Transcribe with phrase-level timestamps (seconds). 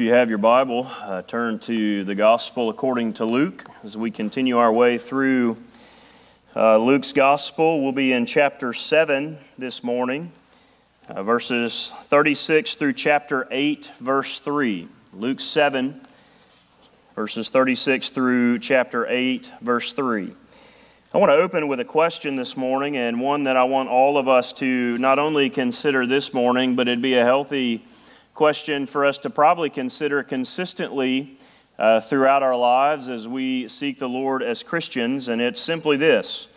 [0.00, 4.10] If you have your Bible, uh, turn to the Gospel according to Luke as we
[4.10, 5.58] continue our way through
[6.56, 7.82] uh, Luke's Gospel.
[7.82, 10.32] We'll be in chapter 7 this morning,
[11.06, 14.88] uh, verses 36 through chapter 8, verse 3.
[15.12, 16.00] Luke 7,
[17.14, 20.32] verses 36 through chapter 8, verse 3.
[21.12, 24.16] I want to open with a question this morning, and one that I want all
[24.16, 27.99] of us to not only consider this morning, but it'd be a healthy question
[28.86, 31.36] for us to probably consider consistently
[31.78, 36.48] uh, throughout our lives as we seek the Lord as Christians, and it's simply this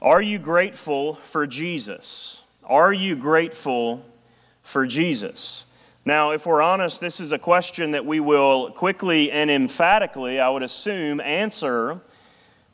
[0.00, 2.44] Are you grateful for Jesus?
[2.62, 4.06] Are you grateful
[4.62, 5.66] for Jesus?
[6.04, 10.50] Now, if we're honest, this is a question that we will quickly and emphatically, I
[10.50, 12.00] would assume, answer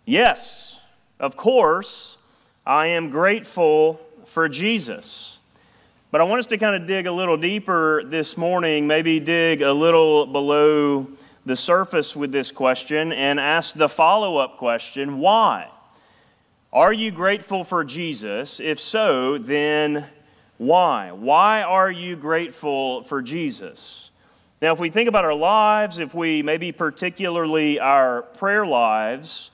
[0.04, 0.78] yes,
[1.18, 2.18] of course,
[2.66, 5.37] I am grateful for Jesus.
[6.10, 9.60] But I want us to kind of dig a little deeper this morning, maybe dig
[9.60, 11.06] a little below
[11.44, 15.68] the surface with this question and ask the follow up question why?
[16.72, 18.58] Are you grateful for Jesus?
[18.58, 20.06] If so, then
[20.56, 21.12] why?
[21.12, 24.10] Why are you grateful for Jesus?
[24.62, 29.50] Now, if we think about our lives, if we maybe particularly our prayer lives,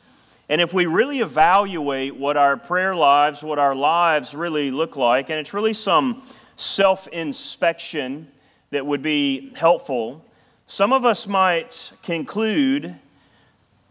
[0.48, 5.30] and if we really evaluate what our prayer lives, what our lives really look like,
[5.30, 6.22] and it's really some
[6.56, 8.28] self inspection
[8.70, 10.24] that would be helpful.
[10.66, 12.96] Some of us might conclude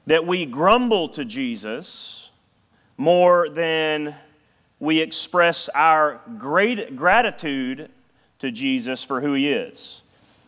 [0.05, 2.31] that we grumble to Jesus
[2.97, 4.15] more than
[4.79, 7.89] we express our great gratitude
[8.39, 10.03] to Jesus for who he is.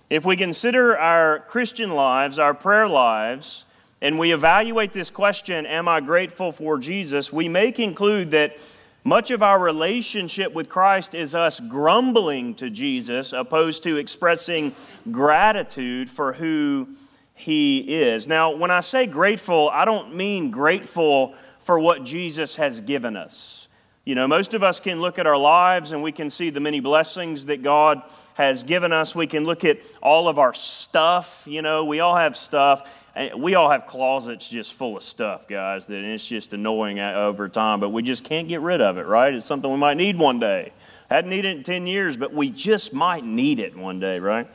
[0.10, 3.66] If we consider our Christian lives, our prayer lives,
[4.02, 7.32] and we evaluate this question, Am I grateful for Jesus?
[7.32, 8.58] we may conclude that
[9.06, 14.73] much of our relationship with Christ is us grumbling to Jesus opposed to expressing
[15.12, 16.89] gratitude for who
[17.36, 18.28] he is.
[18.28, 23.68] Now, when I say grateful, I don't mean grateful for what Jesus has given us.
[24.06, 26.59] You know, most of us can look at our lives and we can see the
[26.59, 28.01] many blessings that God
[28.34, 29.13] has given us.
[29.13, 31.44] We can look at all of our stuff.
[31.47, 33.05] You know, we all have stuff
[33.38, 37.80] we all have closets just full of stuff, guys, that it's just annoying over time,
[37.80, 39.34] but we just can't get rid of it, right?
[39.34, 40.74] It's something we might need one day.
[41.09, 44.48] Hadn't needed it in 10 years, but we just might need it one day, right?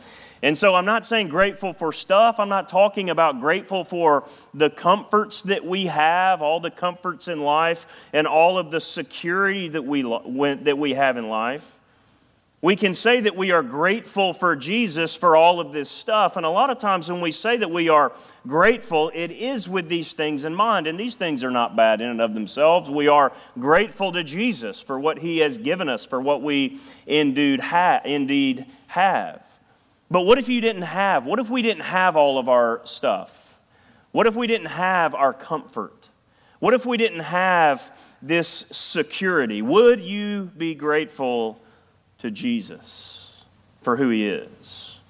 [0.43, 2.38] And so I'm not saying grateful for stuff.
[2.38, 7.41] I'm not talking about grateful for the comforts that we have, all the comforts in
[7.41, 11.78] life, and all of the security that we, that we have in life.
[12.62, 16.37] We can say that we are grateful for Jesus for all of this stuff.
[16.37, 18.12] And a lot of times when we say that we are
[18.47, 20.87] grateful, it is with these things in mind.
[20.87, 22.91] And these things are not bad in and of themselves.
[22.91, 27.60] We are grateful to Jesus for what he has given us, for what we indeed,
[28.88, 29.43] have.
[30.10, 31.25] But what if you didn't have?
[31.25, 33.59] What if we didn't have all of our stuff?
[34.12, 36.10] What if we didn't have our comfort?
[36.59, 39.62] What if we didn't have this security?
[39.62, 41.62] Would you be grateful?
[42.20, 43.44] To Jesus
[43.82, 45.00] for who he is.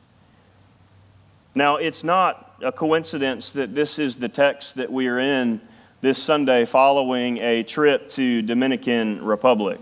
[1.55, 5.61] Now, it's not a coincidence that this is the text that we are in
[6.01, 9.81] this Sunday following a trip to Dominican Republic.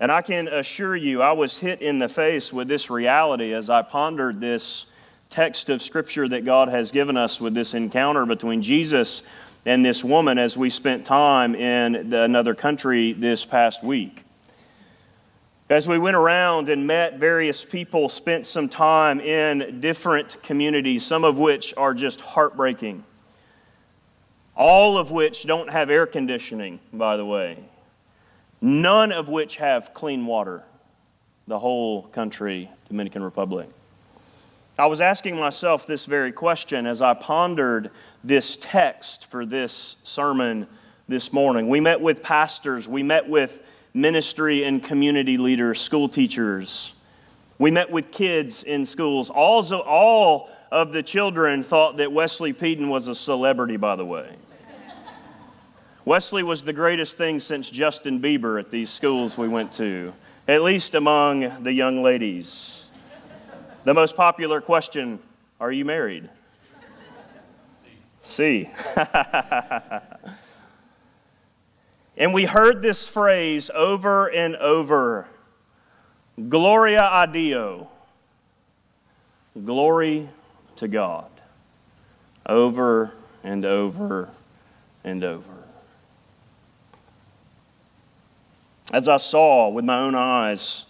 [0.00, 3.70] And I can assure you, I was hit in the face with this reality as
[3.70, 4.86] I pondered this
[5.28, 9.22] text of Scripture that God has given us with this encounter between Jesus
[9.64, 14.24] and this woman as we spent time in another country this past week.
[15.72, 21.24] As we went around and met various people, spent some time in different communities, some
[21.24, 23.04] of which are just heartbreaking,
[24.54, 27.56] all of which don't have air conditioning, by the way,
[28.60, 30.62] none of which have clean water,
[31.46, 33.70] the whole country, Dominican Republic.
[34.78, 37.90] I was asking myself this very question as I pondered
[38.22, 40.66] this text for this sermon
[41.08, 41.70] this morning.
[41.70, 43.62] We met with pastors, we met with
[43.94, 46.94] ministry and community leaders, school teachers.
[47.58, 49.30] We met with kids in schools.
[49.30, 54.34] Also, all of the children thought that Wesley Peden was a celebrity, by the way.
[56.04, 60.12] Wesley was the greatest thing since Justin Bieber at these schools we went to,
[60.48, 62.86] at least among the young ladies.
[63.84, 65.20] The most popular question
[65.60, 66.28] Are you married?
[68.22, 68.68] See.
[72.22, 75.26] And we heard this phrase over and over
[76.48, 77.88] Gloria a Dio.
[79.64, 80.28] Glory
[80.76, 81.26] to God.
[82.46, 84.30] Over and over
[85.02, 85.64] and over.
[88.92, 90.86] As I saw with my own eyes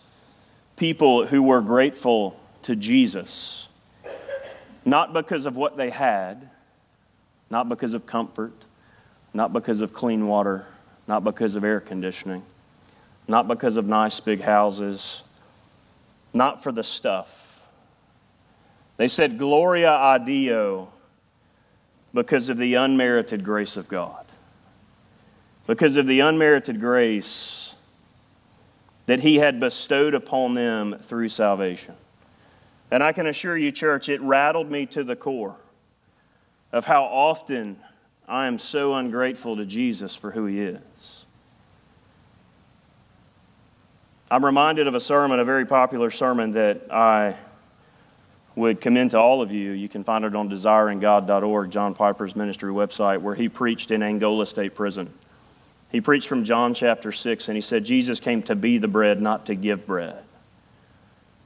[0.77, 3.71] people who were grateful to Jesus,
[4.85, 6.51] not because of what they had,
[7.49, 8.67] not because of comfort,
[9.33, 10.67] not because of clean water,
[11.07, 12.43] not because of air conditioning,
[13.29, 15.23] not because of nice big houses,
[16.33, 17.69] not for the stuff.
[18.97, 20.93] They said, Gloria a Dio,
[22.15, 24.25] because of the unmerited grace of God.
[25.67, 27.75] Because of the unmerited grace
[29.07, 31.95] that He had bestowed upon them through salvation.
[32.91, 35.57] And I can assure you, church, it rattled me to the core
[36.73, 37.79] of how often
[38.29, 40.81] I am so ungrateful to Jesus for who He is.
[44.33, 47.37] I'm reminded of a sermon, a very popular sermon that I
[48.57, 49.73] would commend to all of you.
[49.73, 54.47] You can find it on desiringgod.org, John Piper's ministry website, where he preached in Angola
[54.47, 55.13] State Prison.
[55.91, 59.21] He preached from John chapter 6, and he said, Jesus came to be the bread,
[59.21, 60.25] not to give bread.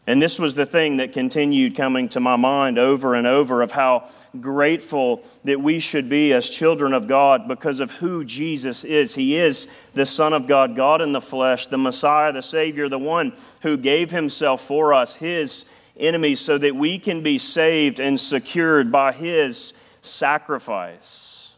[0.09, 3.73] And this was the thing that continued coming to my mind over and over of
[3.73, 4.09] how
[4.41, 9.17] grateful that we should be as children of God because of who Jesus is.
[9.17, 13.01] He is the Son of God, God in the flesh, the Messiah, the Savior, the
[13.01, 13.33] one
[13.63, 15.65] who gave Himself for us, His
[15.97, 19.73] enemies, so that we can be saved and secured by His
[20.03, 21.57] sacrifice.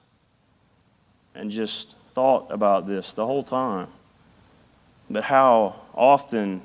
[1.35, 3.89] And just thought about this the whole time.
[5.11, 6.63] But how often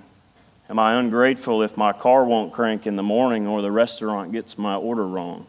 [0.69, 4.57] Am I ungrateful if my car won't crank in the morning or the restaurant gets
[4.57, 5.45] my order wrong?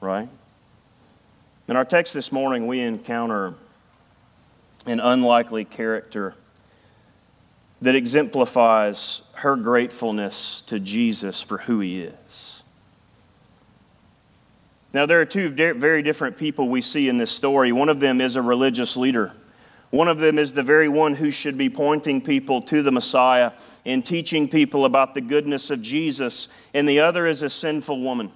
[0.00, 0.28] Right?
[1.68, 3.54] In our text this morning, we encounter
[4.86, 6.34] an unlikely character
[7.82, 12.62] that exemplifies her gratefulness to Jesus for who he is.
[14.94, 17.70] Now, there are two very different people we see in this story.
[17.70, 19.32] One of them is a religious leader
[19.90, 23.52] one of them is the very one who should be pointing people to the Messiah
[23.86, 28.30] and teaching people about the goodness of Jesus, and the other is a sinful woman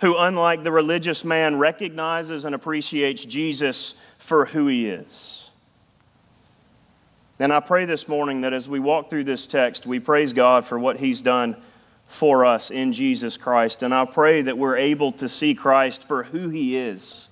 [0.00, 5.50] who, unlike the religious man, recognizes and appreciates Jesus for who he is.
[7.40, 10.64] And I pray this morning that as we walk through this text, we praise God
[10.64, 11.56] for what he's done
[12.06, 13.82] for us in Jesus Christ.
[13.82, 17.27] And I pray that we're able to see Christ for who he is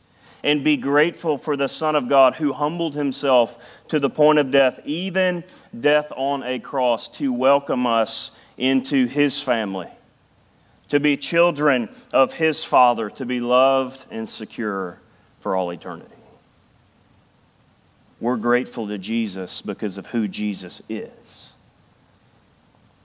[0.46, 4.52] and be grateful for the Son of God who humbled himself to the point of
[4.52, 5.42] death, even
[5.78, 9.88] death on a cross, to welcome us into his family,
[10.88, 15.00] to be children of his Father, to be loved and secure
[15.40, 16.14] for all eternity.
[18.20, 21.52] We're grateful to Jesus because of who Jesus is.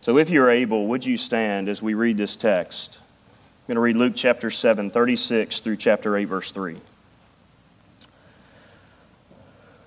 [0.02, 3.00] So, if you're able, would you stand as we read this text?
[3.00, 6.78] I'm going to read Luke chapter 7, 36 through chapter 8, verse 3.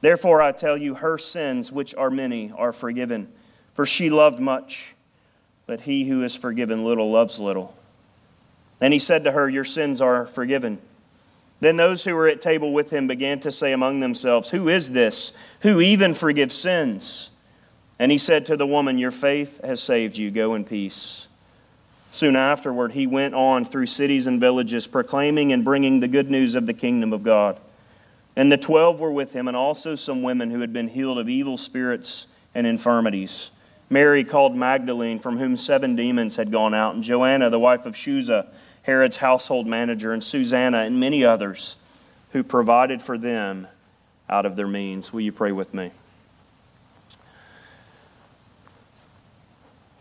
[0.00, 3.28] Therefore, I tell you, her sins, which are many, are forgiven.
[3.74, 4.94] For she loved much,
[5.66, 7.76] but he who is forgiven little loves little.
[8.80, 10.78] And he said to her, Your sins are forgiven.
[11.60, 14.90] Then those who were at table with him began to say among themselves, Who is
[14.90, 17.30] this who even forgives sins?
[17.98, 20.30] And he said to the woman, Your faith has saved you.
[20.30, 21.28] Go in peace.
[22.10, 26.54] Soon afterward, he went on through cities and villages, proclaiming and bringing the good news
[26.54, 27.60] of the kingdom of God.
[28.36, 31.28] And the twelve were with him, and also some women who had been healed of
[31.28, 33.50] evil spirits and infirmities.
[33.88, 37.94] Mary called Magdalene, from whom seven demons had gone out, and Joanna, the wife of
[37.94, 38.46] Chuza,
[38.82, 41.76] Herod's household manager, and Susanna, and many others
[42.30, 43.66] who provided for them
[44.28, 45.12] out of their means.
[45.12, 45.90] Will you pray with me?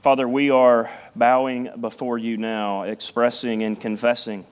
[0.01, 4.45] Father, we are bowing before you now, expressing and confessing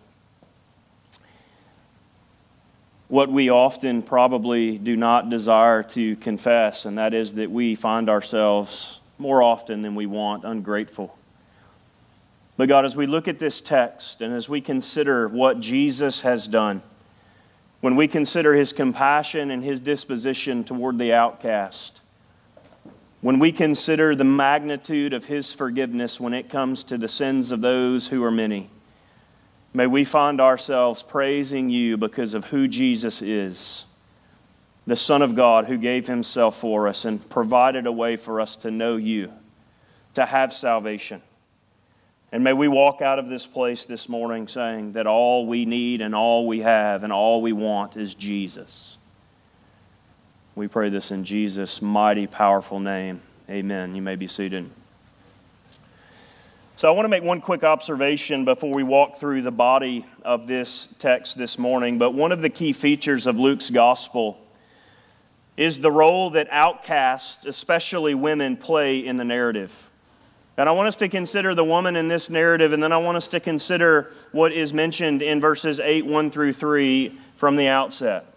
[3.07, 8.09] what we often probably do not desire to confess, and that is that we find
[8.09, 11.17] ourselves more often than we want ungrateful.
[12.57, 16.47] But God, as we look at this text and as we consider what Jesus has
[16.47, 16.81] done,
[17.81, 22.01] when we consider his compassion and his disposition toward the outcast,
[23.21, 27.61] when we consider the magnitude of His forgiveness when it comes to the sins of
[27.61, 28.69] those who are many,
[29.77, 33.85] may we find ourselves praising you because of who Jesus is,
[34.87, 38.55] the Son of God who gave Himself for us and provided a way for us
[38.57, 39.31] to know you,
[40.15, 41.21] to have salvation.
[42.31, 46.01] And may we walk out of this place this morning saying that all we need
[46.01, 48.97] and all we have and all we want is Jesus.
[50.55, 53.21] We pray this in Jesus' mighty, powerful name.
[53.47, 53.95] Amen.
[53.95, 54.71] You may be seated.
[56.77, 60.45] So, I want to make one quick observation before we walk through the body of
[60.45, 61.97] this text this morning.
[61.97, 64.37] But one of the key features of Luke's gospel
[65.57, 69.89] is the role that outcasts, especially women, play in the narrative.
[70.55, 73.17] And I want us to consider the woman in this narrative, and then I want
[73.17, 78.36] us to consider what is mentioned in verses 8, 1 through 3 from the outset.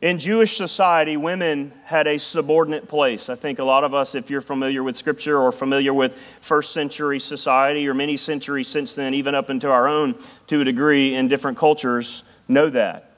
[0.00, 3.28] In Jewish society, women had a subordinate place.
[3.28, 6.72] I think a lot of us, if you're familiar with Scripture or familiar with first
[6.72, 10.14] century society or many centuries since then, even up into our own
[10.46, 13.10] to a degree in different cultures, know that.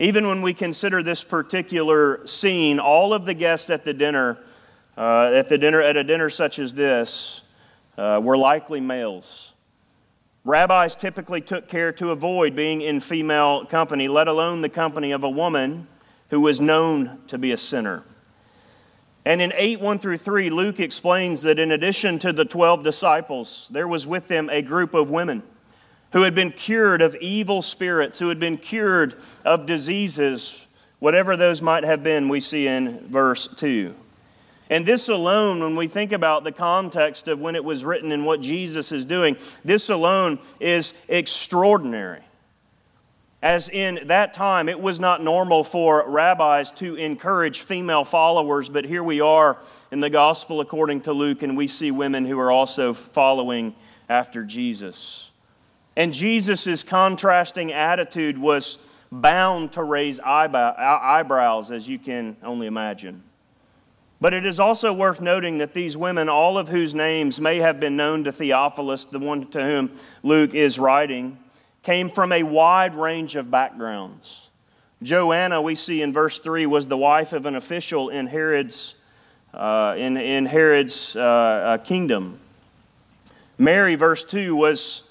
[0.00, 4.36] Even when we consider this particular scene, all of the guests at the dinner,
[4.98, 7.42] uh, at the dinner at a dinner such as this,
[7.98, 9.54] uh, were likely males.
[10.44, 15.22] Rabbis typically took care to avoid being in female company, let alone the company of
[15.22, 15.86] a woman
[16.30, 18.04] who was known to be a sinner.
[19.24, 23.68] And in 8 1 through 3, Luke explains that in addition to the 12 disciples,
[23.72, 25.42] there was with them a group of women
[26.12, 30.68] who had been cured of evil spirits, who had been cured of diseases,
[30.98, 33.94] whatever those might have been, we see in verse 2.
[34.68, 38.26] And this alone, when we think about the context of when it was written and
[38.26, 42.22] what Jesus is doing, this alone is extraordinary.
[43.46, 48.84] As in that time, it was not normal for rabbis to encourage female followers, but
[48.84, 49.58] here we are
[49.92, 53.76] in the gospel according to Luke, and we see women who are also following
[54.08, 55.30] after Jesus.
[55.96, 58.78] And Jesus' contrasting attitude was
[59.12, 63.22] bound to raise eyebrows, as you can only imagine.
[64.20, 67.78] But it is also worth noting that these women, all of whose names may have
[67.78, 69.92] been known to Theophilus, the one to whom
[70.24, 71.38] Luke is writing,
[71.86, 74.50] came from a wide range of backgrounds.
[75.04, 78.96] Joanna, we see in verse 3, was the wife of an official in Herod's,
[79.54, 82.40] uh, in, in Herod's uh, uh, kingdom.
[83.56, 85.08] Mary, verse 2, was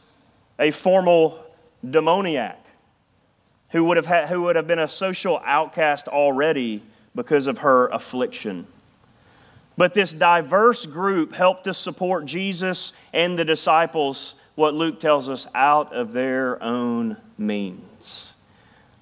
[0.59, 1.41] a formal
[1.89, 2.61] demoniac
[3.71, 6.83] who would have, had, who would have been a social outcast already
[7.15, 8.67] because of her affliction.
[9.77, 15.47] But this diverse group helped to support Jesus and the disciples what Luke tells us
[15.53, 18.33] out of their own means.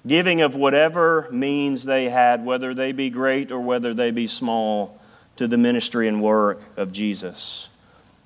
[0.06, 5.00] Giving of whatever means they had, whether they be great or whether they be small,
[5.36, 7.68] to the ministry and work of Jesus.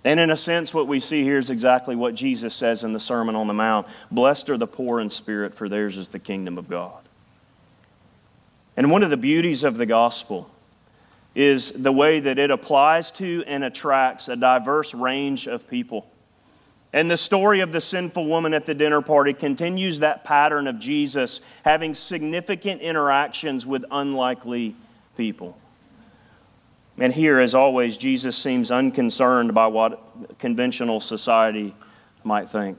[0.04, 3.00] And in a sense, what we see here is exactly what Jesus says in the
[3.00, 6.58] Sermon on the Mount Blessed are the poor in spirit, for theirs is the kingdom
[6.58, 7.02] of God.
[8.76, 10.50] And one of the beauties of the gospel
[11.35, 16.08] is the way that it applies to and attracts a diverse range of people.
[16.92, 20.78] And the story of the sinful woman at the dinner party continues that pattern of
[20.78, 24.75] Jesus having significant interactions with unlikely
[25.16, 25.59] people.
[26.99, 31.75] And here, as always, Jesus seems unconcerned by what conventional society
[32.25, 32.78] might think.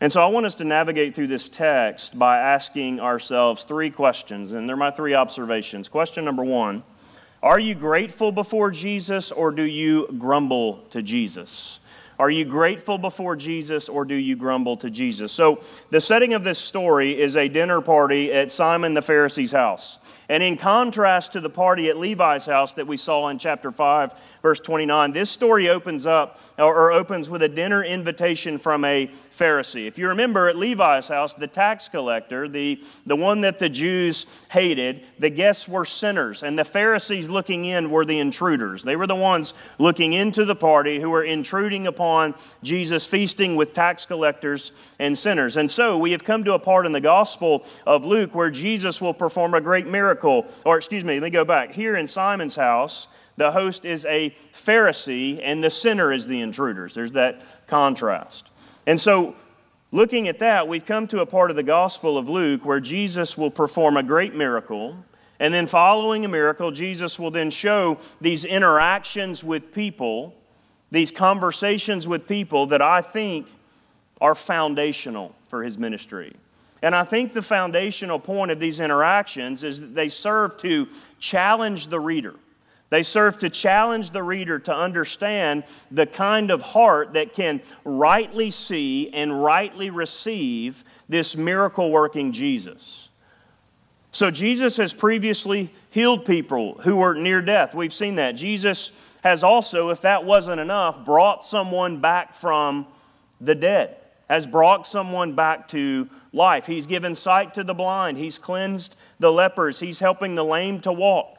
[0.00, 4.52] And so I want us to navigate through this text by asking ourselves three questions,
[4.52, 5.88] and they're my three observations.
[5.88, 6.82] Question number one
[7.42, 11.78] Are you grateful before Jesus or do you grumble to Jesus?
[12.18, 15.32] Are you grateful before Jesus or do you grumble to Jesus?
[15.32, 19.98] So, the setting of this story is a dinner party at Simon the Pharisee's house.
[20.28, 24.14] And in contrast to the party at Levi's house that we saw in chapter 5,
[24.42, 25.12] verse 29.
[25.12, 29.86] This story opens up, or opens with a dinner invitation from a Pharisee.
[29.86, 34.26] If you remember at Levi's house, the tax collector, the, the one that the Jews
[34.50, 38.82] hated, the guests were sinners, and the Pharisees looking in were the intruders.
[38.82, 43.72] They were the ones looking into the party who were intruding upon Jesus, feasting with
[43.72, 45.56] tax collectors and sinners.
[45.56, 49.00] And so we have come to a part in the Gospel of Luke where Jesus
[49.00, 49.86] will perform a great
[50.64, 51.72] Or, excuse me, let me go back.
[51.72, 56.94] Here in Simon's house, the host is a Pharisee and the sinner is the intruders.
[56.94, 58.50] There's that contrast.
[58.86, 59.34] And so,
[59.90, 63.36] looking at that, we've come to a part of the Gospel of Luke where Jesus
[63.36, 65.04] will perform a great miracle.
[65.40, 70.34] And then, following a miracle, Jesus will then show these interactions with people,
[70.90, 73.48] these conversations with people that I think
[74.20, 76.34] are foundational for his ministry.
[76.84, 80.86] And I think the foundational point of these interactions is that they serve to
[81.18, 82.34] challenge the reader.
[82.90, 88.50] They serve to challenge the reader to understand the kind of heart that can rightly
[88.50, 93.08] see and rightly receive this miracle working Jesus.
[94.12, 97.74] So, Jesus has previously healed people who were near death.
[97.74, 98.32] We've seen that.
[98.32, 102.86] Jesus has also, if that wasn't enough, brought someone back from
[103.40, 103.96] the dead,
[104.34, 106.66] has brought someone back to life.
[106.66, 110.92] He's given sight to the blind, He's cleansed the lepers, He's helping the lame to
[110.92, 111.38] walk.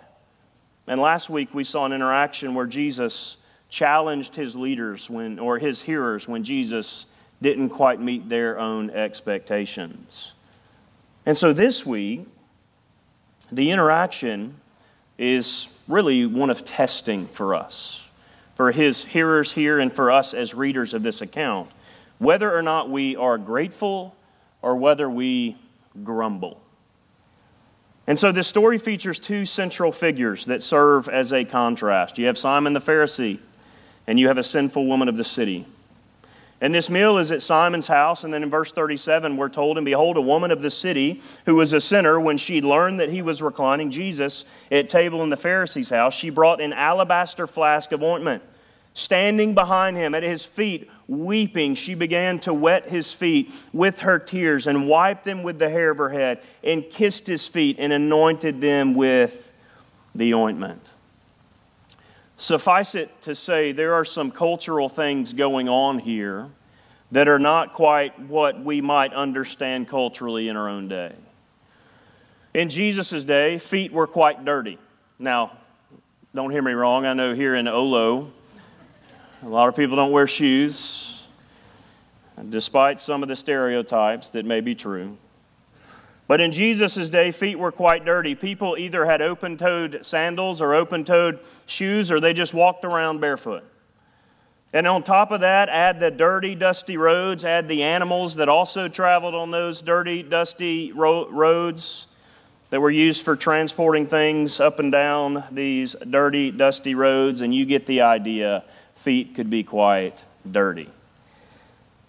[0.87, 3.35] And last week we saw an interaction where Jesus
[3.67, 7.05] challenged his leaders when, or his hearers when Jesus
[7.41, 10.33] didn't quite meet their own expectations.
[11.25, 12.25] And so this week,
[13.51, 14.55] the interaction
[15.17, 18.09] is really one of testing for us,
[18.55, 21.69] for his hearers here and for us as readers of this account,
[22.19, 24.15] whether or not we are grateful
[24.61, 25.57] or whether we
[26.03, 26.61] grumble.
[28.07, 32.17] And so this story features two central figures that serve as a contrast.
[32.17, 33.39] You have Simon the Pharisee,
[34.05, 35.65] and you have a sinful woman of the city.
[36.61, 39.85] And this meal is at Simon's house, and then in verse 37, we're told, And
[39.85, 43.21] behold, a woman of the city who was a sinner, when she learned that he
[43.21, 48.01] was reclining Jesus at table in the Pharisee's house, she brought an alabaster flask of
[48.01, 48.41] ointment
[48.97, 54.17] Standing behind him at his feet, weeping, she began to wet his feet with her
[54.17, 57.91] tears and wiped them with the hair of her head and kissed his feet and
[57.91, 59.51] anointed them with
[60.15, 60.81] the ointment.
[62.37, 66.47] Suffice it to say, there are some cultural things going on here
[67.11, 71.13] that are not quite what we might understand culturally in our own day.
[72.53, 74.79] In Jesus' day, feet were quite dirty.
[75.19, 75.57] Now,
[76.33, 78.31] don't hear me wrong, I know here in Olo,
[79.43, 81.27] a lot of people don't wear shoes,
[82.49, 85.17] despite some of the stereotypes that may be true.
[86.27, 88.33] But in Jesus' day, feet were quite dirty.
[88.33, 93.21] People either had open toed sandals or open toed shoes, or they just walked around
[93.21, 93.63] barefoot.
[94.73, 98.87] And on top of that, add the dirty, dusty roads, add the animals that also
[98.87, 102.07] traveled on those dirty, dusty ro- roads
[102.69, 107.65] that were used for transporting things up and down these dirty, dusty roads, and you
[107.65, 110.89] get the idea feet could be quite dirty.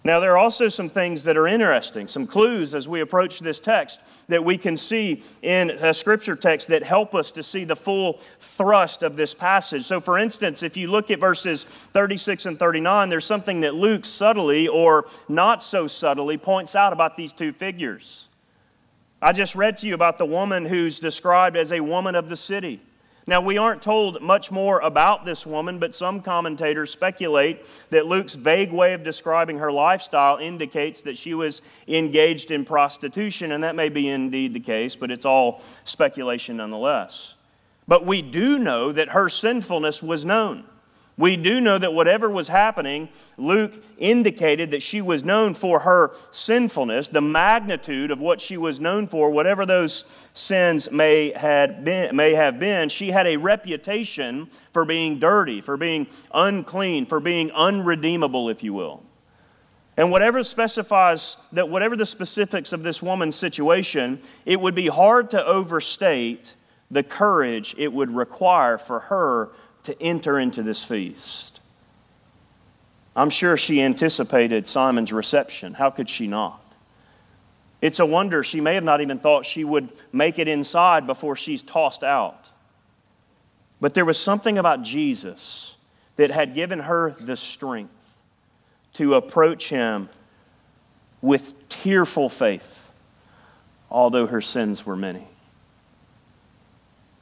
[0.07, 3.59] Now, there are also some things that are interesting, some clues as we approach this
[3.59, 7.75] text that we can see in a scripture text that help us to see the
[7.75, 9.83] full thrust of this passage.
[9.83, 14.05] So, for instance, if you look at verses 36 and 39, there's something that Luke
[14.05, 18.29] subtly or not so subtly points out about these two figures.
[19.21, 22.37] I just read to you about the woman who's described as a woman of the
[22.37, 22.81] city.
[23.29, 28.35] Now, we aren't told much more about this woman, but some commentators speculate that Luke's
[28.35, 33.75] vague way of describing her lifestyle indicates that she was engaged in prostitution, and that
[33.75, 37.35] may be indeed the case, but it's all speculation nonetheless.
[37.85, 40.63] But we do know that her sinfulness was known.
[41.17, 46.11] We do know that whatever was happening, Luke indicated that she was known for her
[46.31, 52.15] sinfulness, the magnitude of what she was known for, whatever those sins may, had been,
[52.15, 52.89] may have been.
[52.89, 58.75] She had a reputation for being dirty, for being unclean, for being unredeemable, if you
[58.75, 59.01] will.
[59.97, 65.31] And whatever specifies that whatever the specifics of this woman's situation, it would be hard
[65.31, 66.53] to overstate
[66.91, 69.49] the courage it would require for her
[69.87, 71.61] to enter into this feast.
[73.15, 75.75] I'm sure she anticipated Simon's reception.
[75.75, 76.61] How could she not?
[77.81, 81.37] It's a wonder she may have not even thought she would make it inside before
[81.37, 82.51] she's tossed out.
[83.79, 85.77] But there was something about Jesus
[86.17, 88.17] that had given her the strength
[88.93, 90.09] to approach him
[91.21, 92.91] with tearful faith,
[93.89, 95.27] although her sins were many.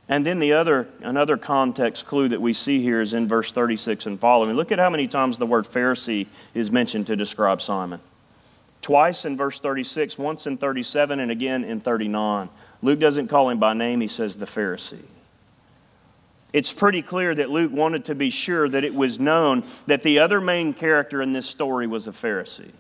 [0.08, 4.06] And then the other, another context clue that we see here is in verse 36
[4.06, 4.56] and following.
[4.56, 8.00] Look at how many times the word Pharisee is mentioned to describe Simon.
[8.82, 12.50] Twice in verse 36, once in 37, and again in 39.
[12.84, 15.06] Luke doesn't call him by name, he says the Pharisee.
[16.54, 20.20] It's pretty clear that Luke wanted to be sure that it was known that the
[20.20, 22.72] other main character in this story was a Pharisee.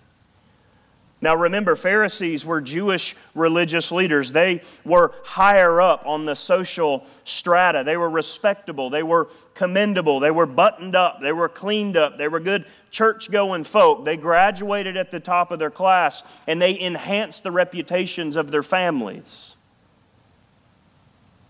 [1.21, 4.33] Now remember, Pharisees were Jewish religious leaders.
[4.33, 7.83] They were higher up on the social strata.
[7.85, 8.89] They were respectable.
[8.89, 10.19] They were commendable.
[10.19, 11.21] They were buttoned up.
[11.21, 12.17] They were cleaned up.
[12.17, 14.03] They were good church going folk.
[14.03, 18.63] They graduated at the top of their class and they enhanced the reputations of their
[18.63, 19.55] families.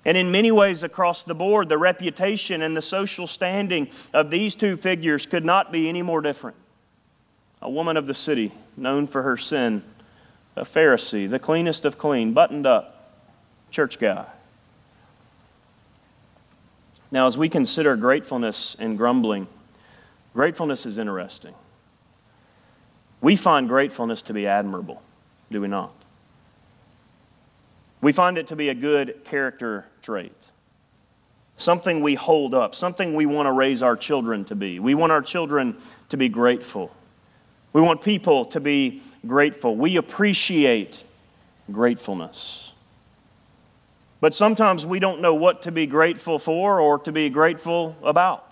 [0.05, 4.53] And in many ways, across the board, the reputation and the social standing of these
[4.53, 6.55] two figures could not be any more different.
[7.65, 9.81] A woman of the city known for her sin,
[10.55, 13.11] a Pharisee, the cleanest of clean, buttoned up,
[13.71, 14.27] church guy.
[17.09, 19.47] Now, as we consider gratefulness and grumbling,
[20.35, 21.55] gratefulness is interesting.
[23.19, 25.01] We find gratefulness to be admirable,
[25.49, 25.91] do we not?
[27.99, 30.51] We find it to be a good character trait,
[31.57, 34.79] something we hold up, something we want to raise our children to be.
[34.79, 35.77] We want our children
[36.09, 36.95] to be grateful.
[37.75, 39.75] We want people to be grateful.
[39.75, 41.03] We appreciate
[41.69, 42.71] gratefulness.
[44.21, 48.49] But sometimes we don't know what to be grateful for or to be grateful about.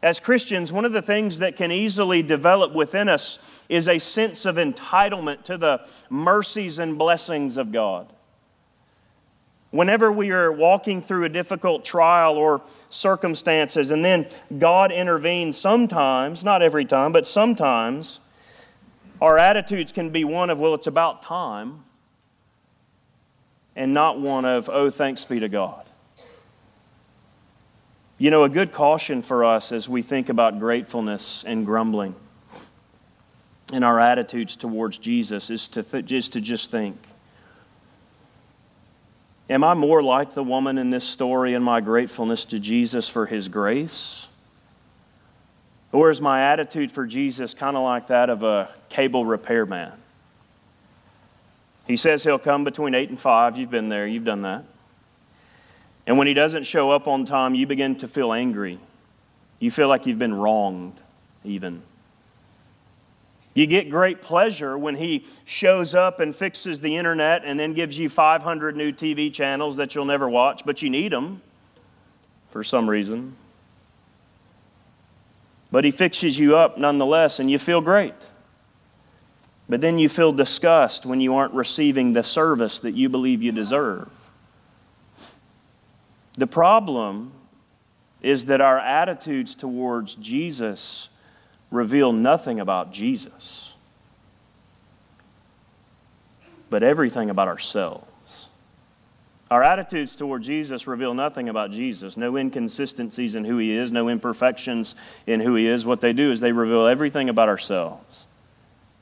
[0.00, 4.46] As Christians, one of the things that can easily develop within us is a sense
[4.46, 8.12] of entitlement to the mercies and blessings of God.
[9.70, 14.26] Whenever we are walking through a difficult trial or circumstances, and then
[14.58, 18.20] God intervenes sometimes, not every time, but sometimes,
[19.20, 21.84] our attitudes can be one of, well, it's about time,
[23.76, 25.86] and not one of, oh, thanks be to God.
[28.18, 32.16] You know, a good caution for us as we think about gratefulness and grumbling
[33.72, 36.98] in our attitudes towards Jesus is to, th- is to just think
[39.50, 43.26] Am I more like the woman in this story in my gratefulness to Jesus for
[43.26, 44.28] his grace?
[45.90, 49.92] Or is my attitude for Jesus kind of like that of a cable repairman?
[51.84, 53.58] He says he'll come between 8 and 5.
[53.58, 54.64] You've been there, you've done that.
[56.06, 58.78] And when he doesn't show up on time, you begin to feel angry.
[59.58, 60.94] You feel like you've been wronged,
[61.42, 61.82] even.
[63.52, 67.98] You get great pleasure when he shows up and fixes the internet and then gives
[67.98, 71.42] you 500 new TV channels that you'll never watch, but you need them
[72.50, 73.36] for some reason.
[75.72, 78.14] But he fixes you up nonetheless, and you feel great.
[79.68, 83.52] But then you feel disgust when you aren't receiving the service that you believe you
[83.52, 84.10] deserve.
[86.36, 87.32] The problem
[88.20, 91.08] is that our attitudes towards Jesus
[91.70, 93.74] reveal nothing about Jesus,
[96.68, 98.06] but everything about ourselves.
[99.50, 102.16] Our attitudes toward Jesus reveal nothing about Jesus.
[102.16, 104.94] No inconsistencies in who he is, no imperfections
[105.26, 105.84] in who he is.
[105.84, 108.26] What they do is they reveal everything about ourselves,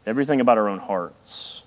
[0.07, 1.65] everything about our own hearts.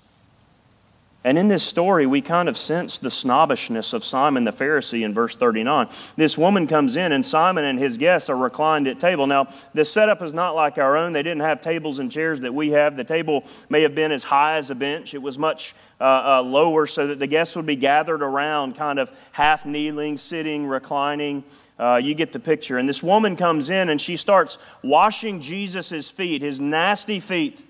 [1.24, 5.14] And in this story, we kind of sense the snobbishness of Simon the Pharisee in
[5.14, 5.88] verse 39.
[6.16, 9.28] This woman comes in, and Simon and his guests are reclined at table.
[9.28, 11.12] Now, the setup is not like our own.
[11.12, 12.96] They didn't have tables and chairs that we have.
[12.96, 16.42] The table may have been as high as a bench, it was much uh, uh,
[16.42, 21.44] lower so that the guests would be gathered around, kind of half kneeling, sitting, reclining.
[21.78, 22.78] Uh, you get the picture.
[22.78, 27.64] And this woman comes in, and she starts washing Jesus' feet, his nasty feet.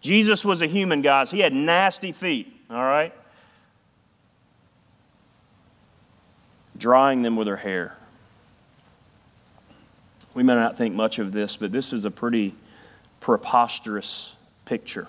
[0.00, 1.30] Jesus was a human, guys.
[1.30, 3.12] He had nasty feet all right?
[6.76, 7.96] Drying them with her hair.
[10.34, 12.54] We may not think much of this, but this is a pretty
[13.20, 15.08] preposterous picture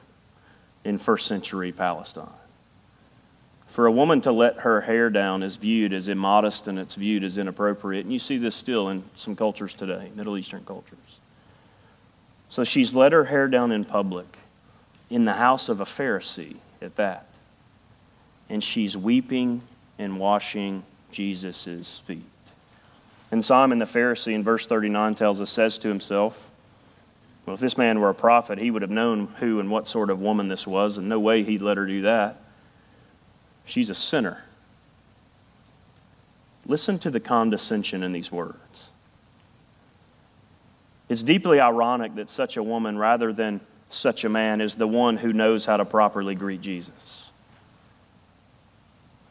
[0.85, 2.29] in first century Palestine.
[3.67, 7.25] For a woman to let her hair down is viewed as immodest and it's viewed
[7.25, 8.05] as inappropriate.
[8.05, 11.19] And you see this still in some cultures today, Middle Eastern cultures.
[12.47, 14.37] So she's let her hair down in public,
[15.09, 17.27] in the house of a Pharisee at that
[18.49, 19.61] and she's weeping
[19.99, 22.23] and washing Jesus' feet.
[23.31, 26.49] And Simon the Pharisee in verse 39 tells us, says to himself,
[27.45, 30.09] Well, if this man were a prophet, he would have known who and what sort
[30.09, 32.41] of woman this was, and no way he'd let her do that.
[33.65, 34.43] She's a sinner.
[36.65, 38.89] Listen to the condescension in these words.
[41.09, 45.17] It's deeply ironic that such a woman, rather than such a man, is the one
[45.17, 47.26] who knows how to properly greet Jesus.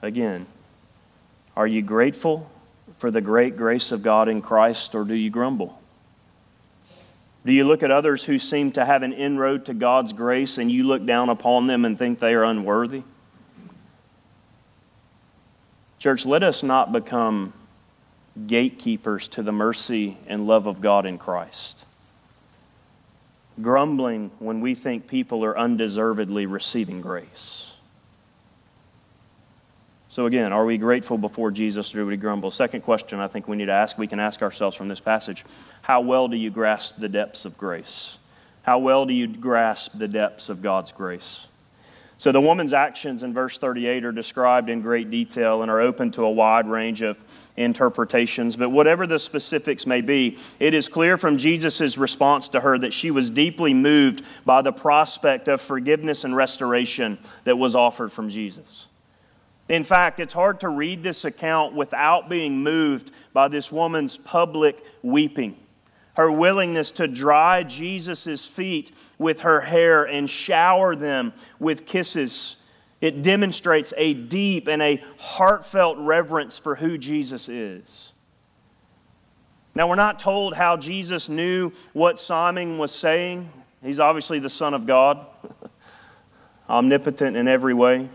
[0.06, 0.46] Again,
[1.56, 2.48] Are you grateful
[2.98, 5.80] for the great grace of God in Christ, or do you grumble?
[7.44, 10.70] Do you look at others who seem to have an inroad to God's grace and
[10.70, 13.02] you look down upon them and think they are unworthy?
[15.98, 17.52] Church, let us not become
[18.46, 21.84] gatekeepers to the mercy and love of God in Christ.
[23.60, 27.75] Grumbling when we think people are undeservedly receiving grace.
[30.16, 32.50] So, again, are we grateful before Jesus or do we grumble?
[32.50, 35.44] Second question I think we need to ask, we can ask ourselves from this passage
[35.82, 38.16] How well do you grasp the depths of grace?
[38.62, 41.48] How well do you grasp the depths of God's grace?
[42.16, 46.10] So, the woman's actions in verse 38 are described in great detail and are open
[46.12, 47.22] to a wide range of
[47.58, 48.56] interpretations.
[48.56, 52.94] But whatever the specifics may be, it is clear from Jesus' response to her that
[52.94, 58.30] she was deeply moved by the prospect of forgiveness and restoration that was offered from
[58.30, 58.88] Jesus.
[59.68, 64.82] In fact, it's hard to read this account without being moved by this woman's public
[65.02, 65.56] weeping.
[66.14, 72.56] Her willingness to dry Jesus' feet with her hair and shower them with kisses.
[73.00, 78.12] It demonstrates a deep and a heartfelt reverence for who Jesus is.
[79.74, 83.50] Now, we're not told how Jesus knew what Simon was saying.
[83.82, 85.26] He's obviously the Son of God,
[86.70, 88.08] omnipotent in every way.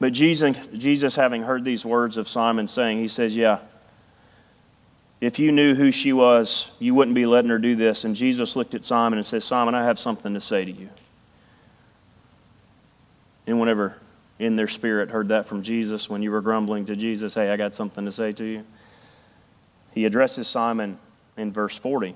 [0.00, 3.58] But Jesus, Jesus, having heard these words of Simon saying, he says, Yeah,
[5.20, 8.04] if you knew who she was, you wouldn't be letting her do this.
[8.04, 10.88] And Jesus looked at Simon and said, Simon, I have something to say to you.
[13.46, 13.96] And whenever
[14.38, 17.56] in their spirit heard that from Jesus, when you were grumbling to Jesus, Hey, I
[17.56, 18.64] got something to say to you,
[19.92, 20.98] he addresses Simon
[21.36, 22.14] in verse 40,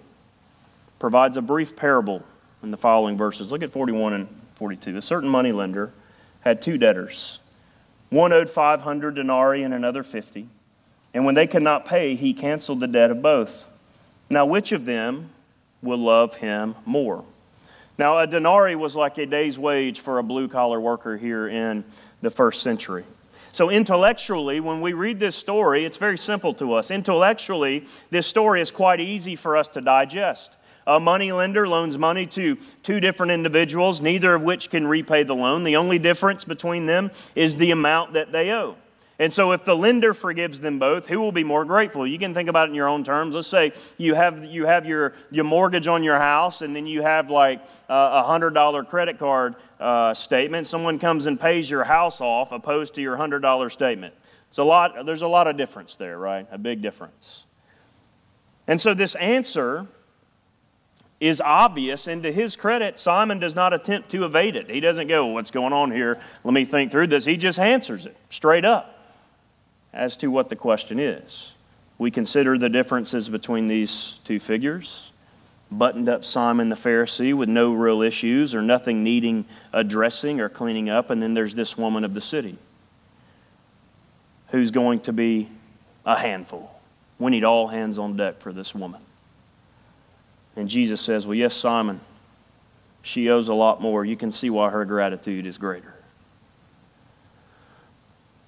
[1.00, 2.22] provides a brief parable
[2.62, 3.50] in the following verses.
[3.50, 4.96] Look at 41 and 42.
[4.96, 5.92] A certain money lender
[6.42, 7.40] had two debtors.
[8.12, 10.46] One owed 500 denarii and another 50.
[11.14, 13.70] And when they could not pay, he canceled the debt of both.
[14.28, 15.30] Now, which of them
[15.80, 17.24] will love him more?
[17.96, 21.84] Now, a denarii was like a day's wage for a blue collar worker here in
[22.20, 23.04] the first century.
[23.50, 26.90] So, intellectually, when we read this story, it's very simple to us.
[26.90, 30.58] Intellectually, this story is quite easy for us to digest.
[30.86, 35.34] A money lender loans money to two different individuals, neither of which can repay the
[35.34, 35.64] loan.
[35.64, 38.76] The only difference between them is the amount that they owe.
[39.22, 42.04] And so, if the lender forgives them both, who will be more grateful?
[42.04, 43.36] You can think about it in your own terms.
[43.36, 47.02] Let's say you have, you have your, your mortgage on your house, and then you
[47.02, 50.66] have like a $100 credit card uh, statement.
[50.66, 54.12] Someone comes and pays your house off opposed to your $100 statement.
[54.48, 56.48] It's a lot, there's a lot of difference there, right?
[56.50, 57.46] A big difference.
[58.66, 59.86] And so, this answer
[61.22, 64.68] is obvious, and to his credit, Simon does not attempt to evade it.
[64.68, 66.18] He doesn't go, What's going on here?
[66.42, 67.24] Let me think through this.
[67.24, 68.98] He just answers it straight up
[69.92, 71.54] as to what the question is.
[71.96, 75.12] We consider the differences between these two figures.
[75.70, 80.90] Buttoned up Simon the Pharisee with no real issues or nothing needing addressing or cleaning
[80.90, 82.58] up, and then there's this woman of the city
[84.48, 85.48] who's going to be
[86.04, 86.68] a handful.
[87.20, 89.00] We need all hands on deck for this woman.
[90.56, 92.00] And Jesus says, Well, yes, Simon,
[93.02, 94.04] she owes a lot more.
[94.04, 95.94] You can see why her gratitude is greater.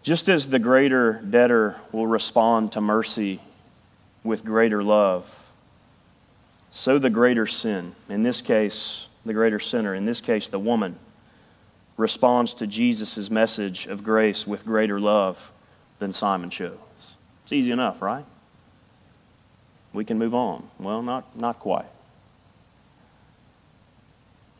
[0.03, 3.40] Just as the greater debtor will respond to mercy
[4.23, 5.51] with greater love,
[6.71, 10.99] so the greater sin, in this case, the greater sinner, in this case, the woman,
[11.97, 15.53] responds to Jesus' message of grace with greater love
[16.01, 16.77] than Simon shows.
[17.45, 18.25] It's easy enough, right?
[19.94, 20.68] We can move on.
[20.78, 21.87] Well, not, not quite.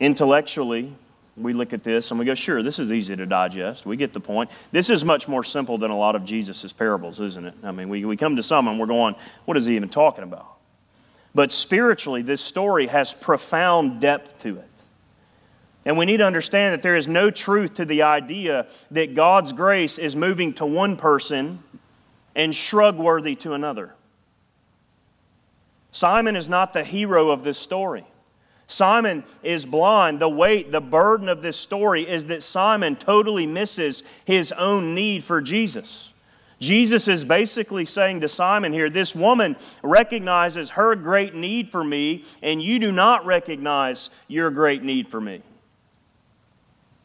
[0.01, 0.94] Intellectually,
[1.37, 3.85] we look at this and we go, sure, this is easy to digest.
[3.85, 4.51] We get the point.
[4.70, 7.55] This is much more simple than a lot of Jesus' parables, isn't it?
[7.64, 10.23] I mean, we, we come to some and we're going, what is he even talking
[10.23, 10.47] about?
[11.35, 14.83] But spiritually, this story has profound depth to it.
[15.85, 19.53] And we need to understand that there is no truth to the idea that God's
[19.53, 21.62] grace is moving to one person
[22.37, 23.94] and shrug worthy to another.
[25.95, 28.05] Simon is not the hero of this story.
[28.67, 30.19] Simon is blind.
[30.19, 35.23] The weight, the burden of this story is that Simon totally misses his own need
[35.23, 36.13] for Jesus.
[36.59, 42.25] Jesus is basically saying to Simon here, This woman recognizes her great need for me,
[42.43, 45.43] and you do not recognize your great need for me.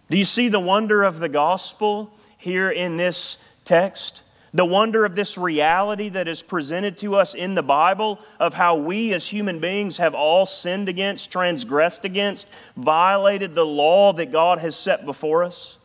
[0.10, 4.24] Do you see the wonder of the gospel here in this text?
[4.54, 8.76] The wonder of this reality that is presented to us in the Bible of how
[8.78, 14.60] we as human beings have all sinned against, transgressed against, violated the law that God
[14.60, 15.78] has set before us.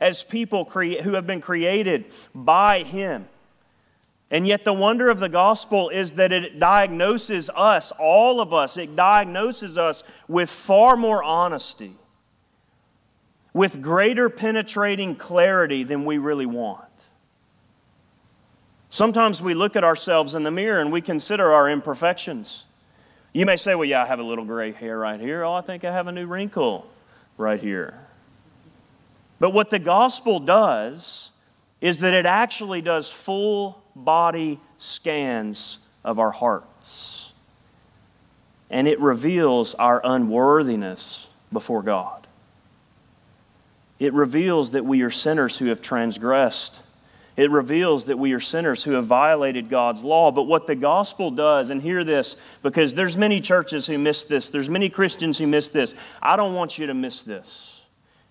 [0.00, 3.26] As people cre- who have been created by Him
[4.30, 8.78] And yet, the wonder of the gospel is that it diagnoses us, all of us,
[8.78, 11.96] it diagnoses us with far more honesty,
[13.52, 16.91] with greater penetrating clarity than we really want.
[18.92, 22.66] Sometimes we look at ourselves in the mirror and we consider our imperfections.
[23.32, 25.44] You may say, Well, yeah, I have a little gray hair right here.
[25.44, 26.86] Oh, I think I have a new wrinkle
[27.38, 27.98] right here.
[29.38, 31.30] But what the gospel does
[31.80, 37.32] is that it actually does full body scans of our hearts.
[38.68, 42.26] And it reveals our unworthiness before God.
[43.98, 46.82] It reveals that we are sinners who have transgressed.
[47.36, 50.30] It reveals that we are sinners who have violated God's law.
[50.30, 54.50] But what the gospel does, and hear this, because there's many churches who miss this,
[54.50, 55.94] there's many Christians who miss this.
[56.20, 57.82] I don't want you to miss this.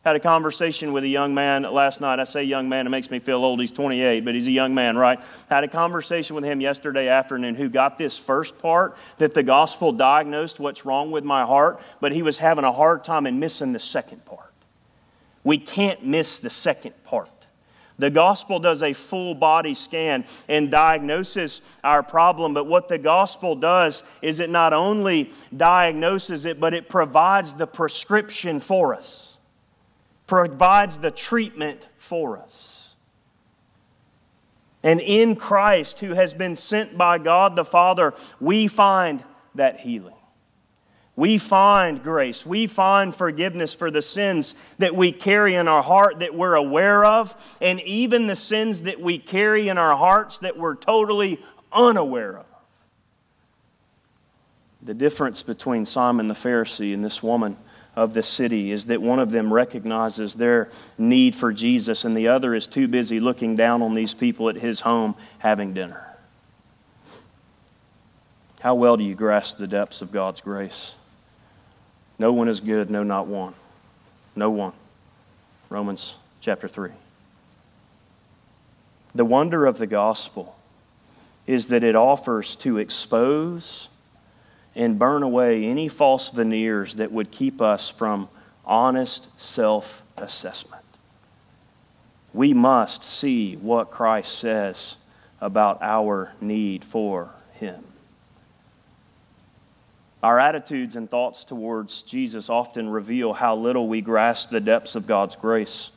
[0.04, 2.20] Had a conversation with a young man last night.
[2.20, 3.60] I say young man, it makes me feel old.
[3.60, 5.20] He's 28, but he's a young man, right?
[5.48, 9.92] Had a conversation with him yesterday afternoon who got this first part that the gospel
[9.92, 13.74] diagnosed what's wrong with my heart, but he was having a hard time in missing
[13.74, 14.52] the second part.
[15.44, 17.30] We can't miss the second part.
[18.02, 23.56] The gospel does a full body scan and diagnoses our problem, but what the gospel
[23.56, 29.32] does is it not only diagnoses it, but it provides the prescription for us
[30.32, 32.96] provides the treatment for us.
[34.82, 40.16] And in Christ, who has been sent by God the Father, we find that healing.
[41.16, 42.46] We find grace.
[42.46, 47.04] We find forgiveness for the sins that we carry in our heart that we're aware
[47.04, 51.40] of, and even the sins that we carry in our hearts that we're totally
[51.72, 52.46] unaware of.
[54.82, 57.58] The difference between Simon the Pharisee and this woman
[57.96, 62.30] of the city is that one of them recognizes their need for Jesus and the
[62.30, 66.08] other is too busy looking down on these people at his home having dinner.
[68.62, 70.96] How well do you grasp the depths of God's grace?
[72.22, 73.56] No one is good, no, not one.
[74.36, 74.74] No one.
[75.72, 76.92] Romans chapter 3.
[79.16, 80.56] The wonder of the gospel
[81.48, 83.90] is that it offers to expose
[84.76, 88.30] and burn away any false veneers that would keep us from
[88.66, 90.84] honest self assessment.
[92.36, 94.96] We must see what Christ says
[95.42, 97.84] about our need for Him.
[100.24, 105.08] Our attitudes and thoughts towards Jesus often reveal how little we grasp the depths of
[105.08, 105.92] God's grace.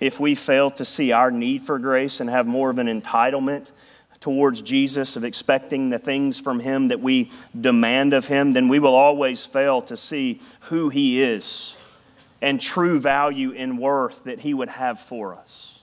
[0.00, 3.72] If we fail to see our need for grace and have more of an entitlement
[4.20, 8.78] towards Jesus, of expecting the things from Him that we demand of Him, then we
[8.78, 11.76] will always fail to see who He is
[12.40, 15.77] and true value and worth that He would have for us.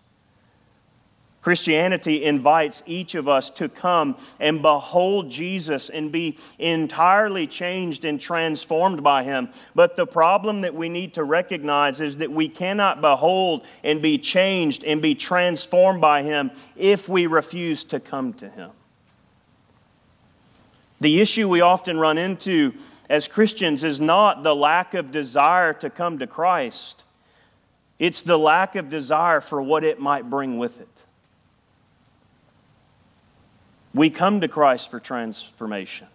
[1.46, 8.20] Christianity invites each of us to come and behold Jesus and be entirely changed and
[8.20, 9.50] transformed by Him.
[9.76, 14.18] But the problem that we need to recognize is that we cannot behold and be
[14.18, 18.72] changed and be transformed by Him if we refuse to come to Him.
[21.00, 22.74] The issue we often run into
[23.08, 27.06] as Christians is not the lack of desire to come to Christ,
[28.00, 31.05] it's the lack of desire for what it might bring with it.
[33.96, 36.08] We come to Christ for transformation,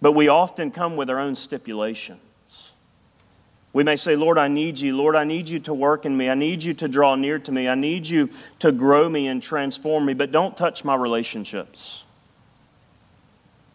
[0.00, 2.20] but we often come with our own stipulations.
[3.72, 4.96] We may say, Lord, I need you.
[4.96, 6.30] Lord, I need you to work in me.
[6.30, 7.68] I need you to draw near to me.
[7.68, 12.04] I need you to grow me and transform me, but don't touch my relationships.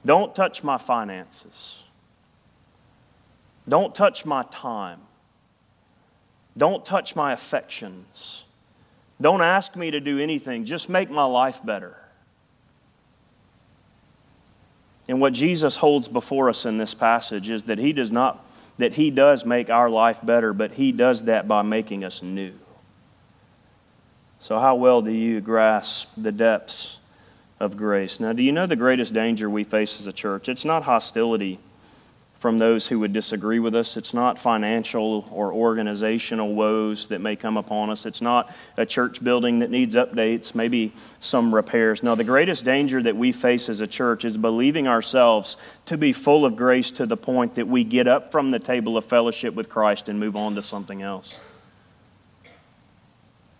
[0.06, 1.84] Don't touch my finances.
[3.68, 5.02] Don't touch my time.
[6.56, 8.46] Don't touch my affections.
[9.20, 10.64] Don't ask me to do anything.
[10.64, 11.98] Just make my life better.
[15.10, 18.44] And what Jesus holds before us in this passage is that he does not
[18.78, 22.54] that he does make our life better, but he does that by making us new.
[24.40, 27.00] So how well do you grasp the depths
[27.60, 28.20] of grace?
[28.20, 30.48] Now, do you know the greatest danger we face as a church?
[30.48, 31.58] It's not hostility
[32.40, 33.98] from those who would disagree with us.
[33.98, 38.06] It's not financial or organizational woes that may come upon us.
[38.06, 42.04] It's not a church building that needs updates, maybe some repairs.
[42.04, 46.14] No, the greatest danger that we face as a church is believing ourselves to be
[46.14, 49.54] full of grace to the point that we get up from the table of fellowship
[49.54, 51.36] with Christ and move on to something else.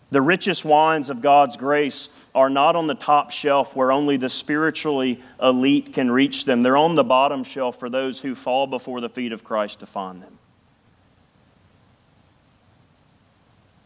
[0.10, 4.30] The richest wines of God's grace are not on the top shelf where only the
[4.30, 6.64] spiritually elite can reach them.
[6.64, 9.86] They're on the bottom shelf for those who fall before the feet of Christ to
[9.86, 10.40] find them.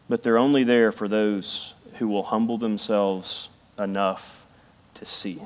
[0.08, 3.48] But they're only there for those who will humble themselves
[3.78, 4.46] enough
[4.94, 5.40] to see.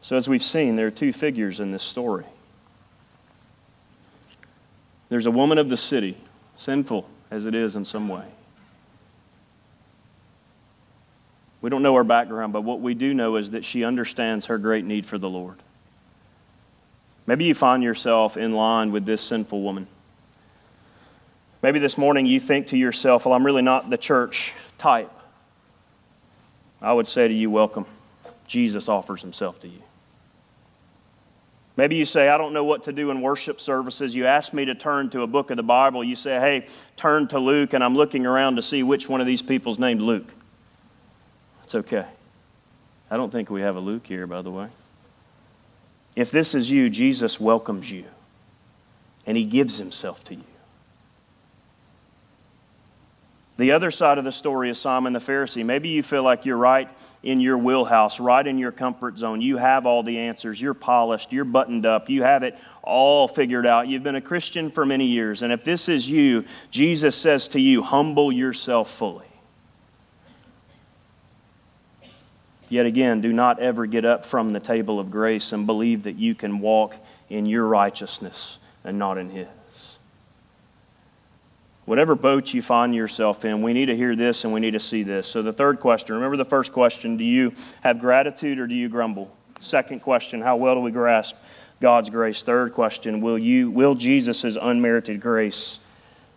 [0.00, 2.26] So, as we've seen, there are two figures in this story.
[5.08, 6.18] There's a woman of the city,
[6.56, 8.24] sinful as it is in some way.
[11.60, 14.56] We don't know her background, but what we do know is that she understands her
[14.56, 15.58] great need for the Lord.
[17.26, 19.88] Maybe you find yourself in line with this sinful woman.
[21.60, 25.10] Maybe this morning you think to yourself, well, I'm really not the church type.
[26.80, 27.86] I would say to you, welcome.
[28.46, 29.82] Jesus offers himself to you.
[31.76, 34.14] Maybe you say, I don't know what to do in worship services.
[34.14, 36.04] You ask me to turn to a book of the Bible.
[36.04, 39.26] You say, hey, turn to Luke, and I'm looking around to see which one of
[39.26, 40.32] these people's named Luke.
[41.60, 42.06] That's okay.
[43.10, 44.68] I don't think we have a Luke here, by the way.
[46.14, 48.04] If this is you, Jesus welcomes you,
[49.26, 50.44] and he gives himself to you.
[53.56, 55.64] The other side of the story is Simon the Pharisee.
[55.64, 56.88] Maybe you feel like you're right
[57.22, 59.40] in your wheelhouse, right in your comfort zone.
[59.40, 60.60] You have all the answers.
[60.60, 61.32] You're polished.
[61.32, 62.10] You're buttoned up.
[62.10, 63.86] You have it all figured out.
[63.86, 65.44] You've been a Christian for many years.
[65.44, 69.26] And if this is you, Jesus says to you, humble yourself fully.
[72.68, 76.16] Yet again, do not ever get up from the table of grace and believe that
[76.16, 76.96] you can walk
[77.28, 79.46] in your righteousness and not in His.
[81.84, 84.80] Whatever boat you find yourself in, we need to hear this and we need to
[84.80, 85.28] see this.
[85.28, 88.88] So, the third question remember the first question do you have gratitude or do you
[88.88, 89.34] grumble?
[89.60, 91.36] Second question how well do we grasp
[91.80, 92.42] God's grace?
[92.42, 95.80] Third question will, you, will Jesus' unmerited grace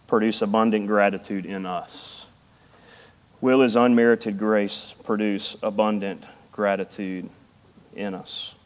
[0.08, 2.28] produce abundant gratitude in us?
[3.39, 7.30] Will his unmerited grace produce abundant gratitude
[7.95, 8.57] in us?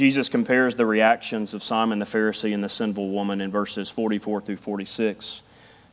[0.00, 4.40] Jesus compares the reactions of Simon the Pharisee and the sinful woman in verses 44
[4.40, 5.42] through 46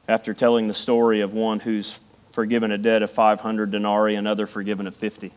[0.08, 2.00] after telling the story of one who's
[2.32, 5.34] forgiven a debt of 500 denarii, another forgiven of 50.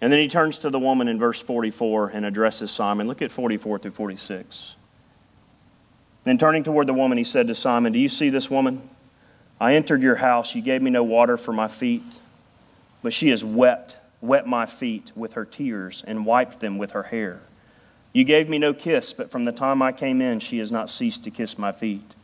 [0.00, 3.08] And then he turns to the woman in verse 44 and addresses Simon.
[3.08, 4.76] Look at 44 through 46.
[6.22, 8.88] Then turning toward the woman, he said to Simon, Do you see this woman?
[9.60, 10.54] I entered your house.
[10.54, 12.20] You gave me no water for my feet,
[13.02, 17.04] but she has wept wet my feet with her tears and wiped them with her
[17.04, 17.40] hair.
[18.12, 20.90] You gave me no kiss, but from the time I came in, she has not
[20.90, 22.14] ceased to kiss my feet.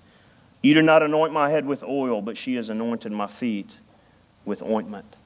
[0.62, 3.78] You did not anoint my head with oil, but she has anointed my feet
[4.44, 5.16] with ointment.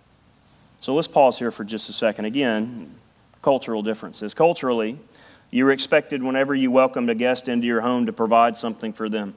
[0.80, 2.26] So let's pause here for just a second.
[2.26, 2.94] Again,
[3.42, 4.34] cultural differences.
[4.34, 4.98] Culturally,
[5.50, 9.34] you're expected whenever you welcomed a guest into your home to provide something for them,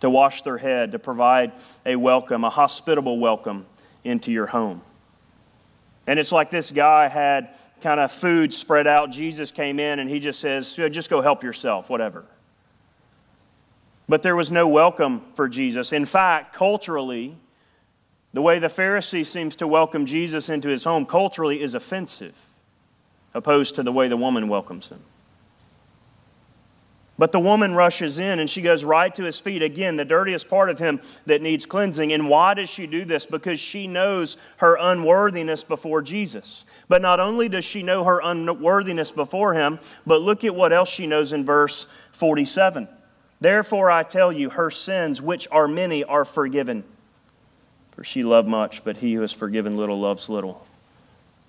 [0.00, 1.52] to wash their head, to provide
[1.86, 3.66] a welcome, a hospitable welcome
[4.04, 4.82] into your home.
[6.12, 9.10] And it's like this guy had kind of food spread out.
[9.10, 12.26] Jesus came in and he just says, just go help yourself, whatever.
[14.10, 15.90] But there was no welcome for Jesus.
[15.90, 17.38] In fact, culturally,
[18.34, 22.36] the way the Pharisee seems to welcome Jesus into his home culturally is offensive,
[23.32, 25.00] opposed to the way the woman welcomes him.
[27.18, 29.62] But the woman rushes in and she goes right to his feet.
[29.62, 32.12] Again, the dirtiest part of him that needs cleansing.
[32.12, 33.26] And why does she do this?
[33.26, 36.64] Because she knows her unworthiness before Jesus.
[36.88, 40.88] But not only does she know her unworthiness before him, but look at what else
[40.88, 42.88] she knows in verse 47.
[43.40, 46.84] Therefore, I tell you, her sins, which are many, are forgiven.
[47.90, 50.66] For she loved much, but he who is forgiven little loves little.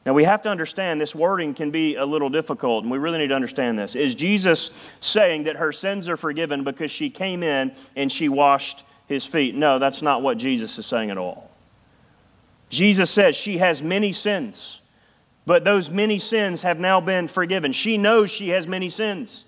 [0.06, 3.20] Now we have to understand this wording can be a little difficult, and we really
[3.20, 3.96] need to understand this.
[3.96, 8.84] Is Jesus saying that her sins are forgiven because she came in and she washed
[9.08, 9.56] his feet?
[9.56, 11.50] No, that's not what Jesus is saying at all.
[12.70, 14.82] Jesus says she has many sins,
[15.46, 17.72] but those many sins have now been forgiven.
[17.72, 19.46] She knows she has many sins.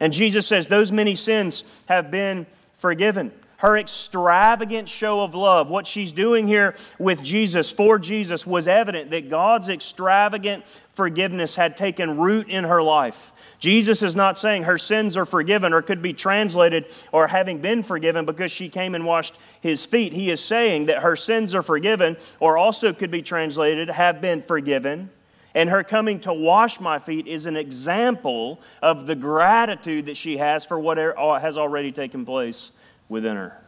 [0.00, 5.86] And Jesus says those many sins have been forgiven her extravagant show of love, what
[5.86, 12.18] she's doing here with Jesus, for Jesus, was evident that God's extravagant forgiveness had taken
[12.18, 13.32] root in her life.
[13.58, 17.82] Jesus is not saying her sins are forgiven or could be translated or having been
[17.82, 20.12] forgiven because she came and washed his feet.
[20.12, 24.40] He is saying that her sins are forgiven or also could be translated have been
[24.40, 25.10] forgiven.
[25.52, 30.36] And her coming to wash my feet is an example of the gratitude that she
[30.36, 32.70] has for what er, uh, has already taken place
[33.08, 33.60] within her.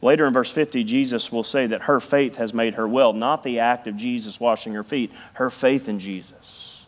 [0.00, 3.44] Later in verse 50, Jesus will say that her faith has made her well, not
[3.44, 6.86] the act of Jesus washing her feet, her faith in Jesus.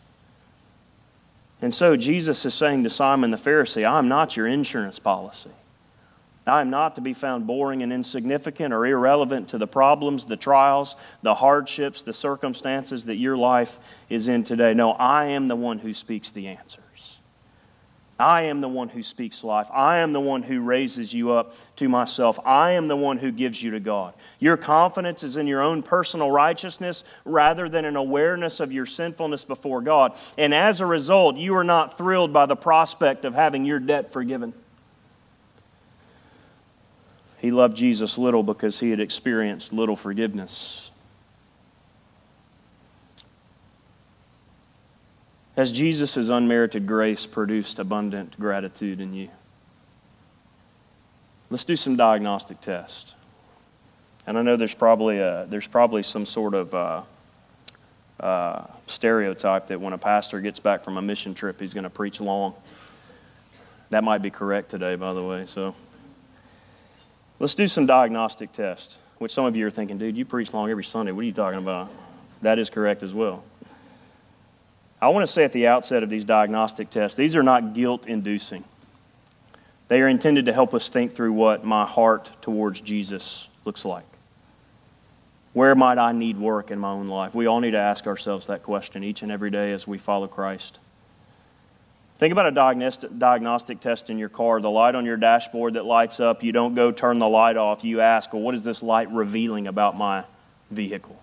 [1.61, 5.51] And so Jesus is saying to Simon the Pharisee, I'm not your insurance policy.
[6.47, 10.37] I am not to be found boring and insignificant or irrelevant to the problems, the
[10.37, 13.79] trials, the hardships, the circumstances that your life
[14.09, 14.73] is in today.
[14.75, 16.84] No, I am the one who speaks the answers.
[18.17, 19.67] I am the one who speaks life.
[19.73, 22.39] I am the one who raises you up to myself.
[22.45, 24.13] I am the one who gives you to God.
[24.39, 29.43] Your confidence is in your own personal righteousness rather than an awareness of your sinfulness
[29.43, 30.17] before God.
[30.37, 34.11] And as a result, you are not thrilled by the prospect of having your debt
[34.11, 34.53] forgiven.
[37.39, 40.91] He loved Jesus little because he had experienced little forgiveness.
[45.55, 49.29] Has Jesus' unmerited grace produced abundant gratitude in you?
[51.49, 53.15] Let's do some diagnostic tests.
[54.27, 57.01] And I know there's probably, a, there's probably some sort of uh,
[58.19, 61.89] uh, stereotype that when a pastor gets back from a mission trip, he's going to
[61.89, 62.53] preach long.
[63.91, 65.45] That might be correct today, by the way.
[65.45, 65.75] So
[67.39, 70.69] let's do some diagnostic tests, which some of you are thinking, dude, you preach long
[70.69, 71.11] every Sunday.
[71.11, 71.89] What are you talking about?
[72.41, 73.43] That is correct as well.
[75.01, 78.07] I want to say at the outset of these diagnostic tests, these are not guilt
[78.07, 78.63] inducing.
[79.87, 84.05] They are intended to help us think through what my heart towards Jesus looks like.
[85.53, 87.35] Where might I need work in my own life?
[87.35, 90.27] We all need to ask ourselves that question each and every day as we follow
[90.27, 90.79] Christ.
[92.17, 92.51] Think about a
[93.17, 96.43] diagnostic, test in your car, the light on your dashboard that lights up.
[96.43, 97.83] You don't go turn the light off.
[97.83, 100.23] You ask, well, what is this light revealing about my
[100.71, 101.21] vehicle?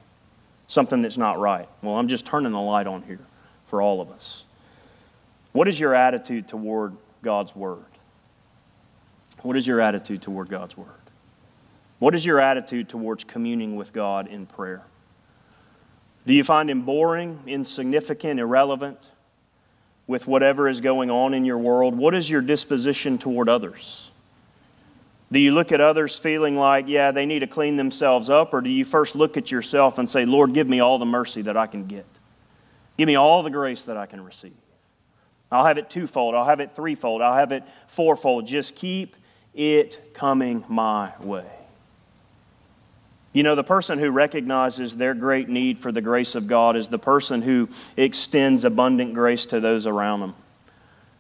[0.67, 1.69] Something that's not right.
[1.81, 3.21] Well, I'm just turning the light on here
[3.73, 4.45] for all of us.
[5.53, 7.87] What is your attitude toward God's Word?
[9.41, 10.89] What is your attitude toward God's Word?
[11.99, 14.83] What is your attitude towards communing with God in prayer?
[16.27, 19.11] Do you find Him boring, insignificant, irrelevant
[20.07, 21.97] with whatever is going on in your world?
[21.97, 24.13] What is your disposition toward others?
[25.33, 28.53] Do you look at others feeling like, yeah, they need to clean themselves up?
[28.53, 31.41] Or do you first look at yourself and say, Lord, give me all the mercy
[31.41, 32.05] that I can get?
[33.03, 34.55] Give me all the grace that I can receive.
[35.51, 38.47] I'll have it twofold, I'll have it threefold, I'll have it fourfold.
[38.47, 39.17] Just keep
[39.55, 41.51] it coming my way.
[43.33, 46.91] You know, the person who recognizes their great need for the grace of God is
[46.91, 50.37] the person who extends abundant grace to those around them.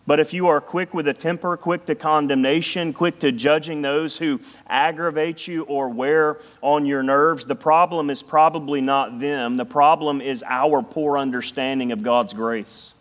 [0.05, 4.18] But if you are quick with a temper, quick to condemnation, quick to judging those
[4.18, 9.57] who aggravate you or wear on your nerves, the problem is probably not them.
[9.57, 12.94] The problem is our poor understanding of God's grace.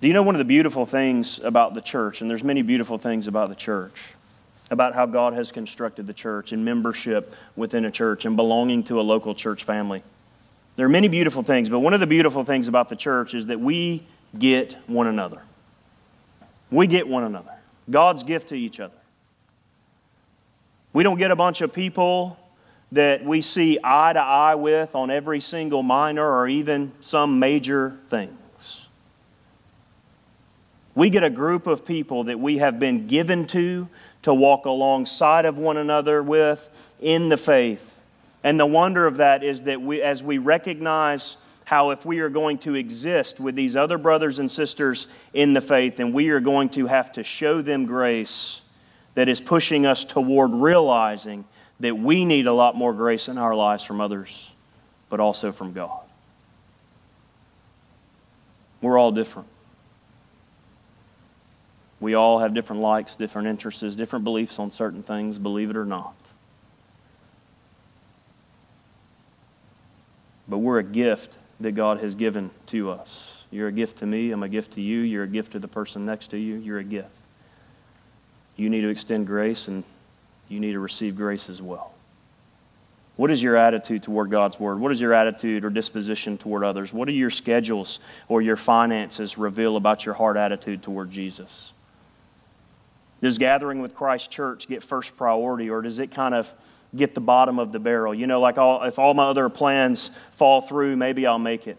[0.00, 2.22] Do you know one of the beautiful things about the church?
[2.22, 4.14] And there's many beautiful things about the church,
[4.70, 8.98] about how God has constructed the church and membership within a church and belonging to
[8.98, 10.02] a local church family.
[10.76, 13.48] There are many beautiful things, but one of the beautiful things about the church is
[13.48, 14.02] that we
[14.38, 15.42] get one another.
[16.70, 17.52] We get one another.
[17.90, 18.96] God's gift to each other.
[20.92, 22.38] We don't get a bunch of people
[22.92, 27.96] that we see eye to eye with on every single minor or even some major
[28.08, 28.88] things.
[30.94, 33.88] We get a group of people that we have been given to
[34.22, 37.98] to walk alongside of one another with in the faith.
[38.42, 41.36] And the wonder of that is that we, as we recognize
[41.70, 45.60] how if we are going to exist with these other brothers and sisters in the
[45.60, 48.62] faith, then we are going to have to show them grace
[49.14, 51.44] that is pushing us toward realizing
[51.78, 54.50] that we need a lot more grace in our lives from others,
[55.08, 56.00] but also from God.
[58.80, 59.46] We're all different.
[62.00, 65.86] We all have different likes, different interests, different beliefs on certain things, believe it or
[65.86, 66.16] not.
[70.48, 73.44] But we're a gift that God has given to us.
[73.50, 75.68] You're a gift to me, I'm a gift to you, you're a gift to the
[75.68, 77.18] person next to you, you're a gift.
[78.56, 79.84] You need to extend grace and
[80.48, 81.92] you need to receive grace as well.
[83.16, 84.80] What is your attitude toward God's Word?
[84.80, 86.94] What is your attitude or disposition toward others?
[86.94, 91.74] What do your schedules or your finances reveal about your heart attitude toward Jesus?
[93.20, 96.54] Does gathering with Christ Church get first priority, or does it kind of
[96.94, 98.14] get the bottom of the barrel.
[98.14, 101.76] You know, like all, if all my other plans fall through, maybe I'll make it.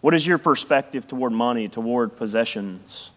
[0.00, 3.10] What is your perspective toward money, toward possessions?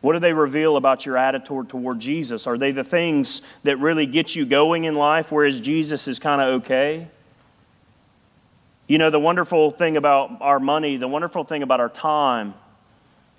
[0.00, 2.48] What do they reveal about your attitude toward Jesus?
[2.48, 6.42] Are they the things that really get you going in life, whereas Jesus is kind
[6.42, 7.06] of okay?
[8.88, 12.54] You know, the wonderful thing about our money, the wonderful thing about our time,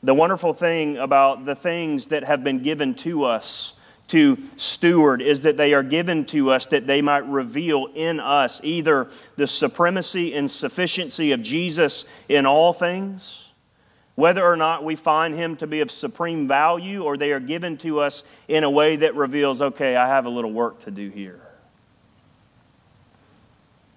[0.02, 3.74] the wonderful thing about the things that have been given to us
[4.08, 8.62] to steward is that they are given to us that they might reveal in us
[8.64, 13.54] either the supremacy and sufficiency of Jesus in all things,
[14.16, 17.78] whether or not we find him to be of supreme value, or they are given
[17.78, 21.10] to us in a way that reveals, okay, I have a little work to do
[21.10, 21.40] here.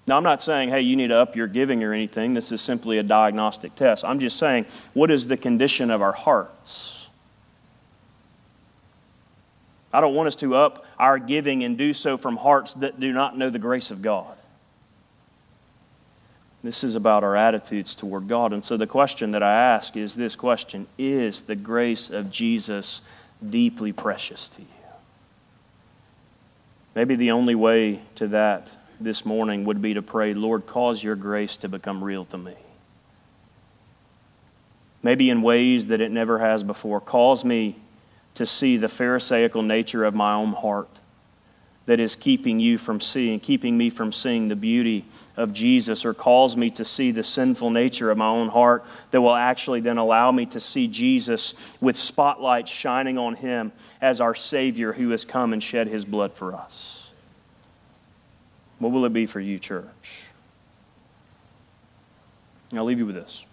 [0.06, 2.32] Now, I'm not saying, hey, you need to up your giving or anything.
[2.32, 4.04] This is simply a diagnostic test.
[4.04, 6.95] I'm just saying, what is the condition of our hearts?
[9.96, 13.14] I don't want us to up our giving and do so from hearts that do
[13.14, 14.36] not know the grace of God.
[16.62, 18.52] This is about our attitudes toward God.
[18.52, 23.00] And so the question that I ask is this question Is the grace of Jesus
[23.48, 24.68] deeply precious to you?
[26.94, 28.70] Maybe the only way to that
[29.00, 32.56] this morning would be to pray, Lord, cause your grace to become real to me.
[35.02, 37.00] Maybe in ways that it never has before.
[37.00, 37.76] Cause me
[38.36, 40.88] to see the Pharisaical nature of my own heart
[41.86, 45.04] that is keeping you from seeing, keeping me from seeing the beauty
[45.36, 49.20] of Jesus, or calls me to see the sinful nature of my own heart that
[49.20, 54.34] will actually then allow me to see Jesus with spotlight shining on him as our
[54.34, 57.10] Savior who has come and shed his blood for us.
[58.78, 60.26] What will it be for you, church?
[62.74, 63.45] I'll leave you with this.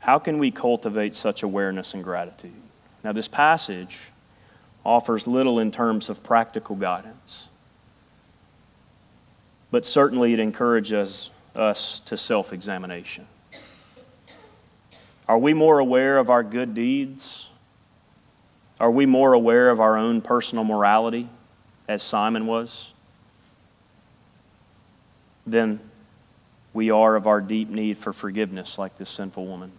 [0.00, 2.52] How can we cultivate such awareness and gratitude?
[3.04, 3.98] Now, this passage
[4.84, 7.48] offers little in terms of practical guidance,
[9.70, 13.26] but certainly it encourages us to self examination.
[15.28, 17.50] Are we more aware of our good deeds?
[18.80, 21.28] Are we more aware of our own personal morality,
[21.86, 22.94] as Simon was,
[25.46, 25.78] than
[26.72, 29.72] we are of our deep need for forgiveness, like this sinful woman?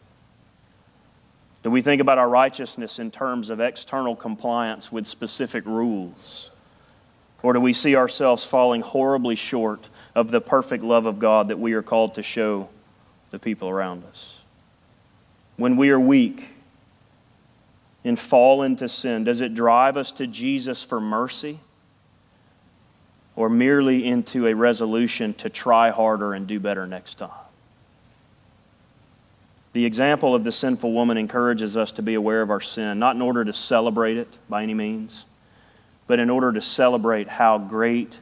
[1.64, 6.50] Do we think about our righteousness in terms of external compliance with specific rules?
[7.44, 11.60] Or do we see ourselves falling horribly short of the perfect love of God that
[11.60, 12.70] we are called to show
[13.30, 14.42] the people around us?
[15.58, 16.50] When we are weak
[18.04, 21.60] and fall into sin, does it drive us to Jesus for mercy?
[23.36, 27.41] Or merely into a resolution to try harder and do better next time?
[29.74, 33.16] The example of the sinful woman encourages us to be aware of our sin, not
[33.16, 35.26] in order to celebrate it by any means,
[36.08, 38.20] but in order to celebrate how great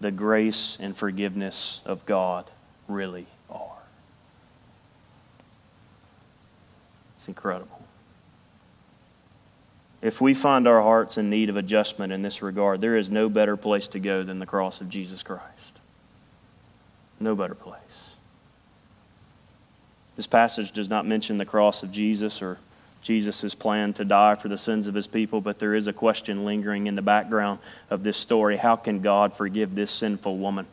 [0.00, 2.48] the grace and forgiveness of God
[2.86, 3.82] really are.
[7.14, 7.82] It's incredible.
[10.00, 13.30] If we find our hearts in need of adjustment in this regard, there is no
[13.30, 15.80] better place to go than the cross of Jesus Christ.
[17.18, 18.13] No better place.
[20.16, 22.58] This passage does not mention the cross of Jesus or
[23.02, 26.44] Jesus' plan to die for the sins of his people, but there is a question
[26.44, 27.58] lingering in the background
[27.90, 28.56] of this story.
[28.56, 30.66] How can God forgive this sinful woman?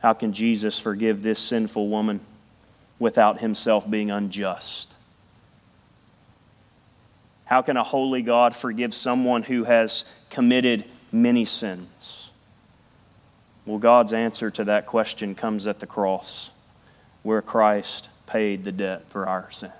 [0.00, 2.20] How can Jesus forgive this sinful woman
[2.98, 4.94] without himself being unjust?
[7.44, 12.30] How can a holy God forgive someone who has committed many sins?
[13.64, 16.50] Well, God's answer to that question comes at the cross
[17.24, 19.72] where Christ paid the debt for our sins.